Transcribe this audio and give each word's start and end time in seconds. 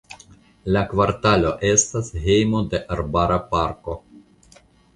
Le 0.77 0.81
kvartalo 0.93 1.51
estas 1.69 2.09
hejmo 2.25 2.63
de 2.73 2.81
arbara 2.99 3.41
parko. 3.55 3.99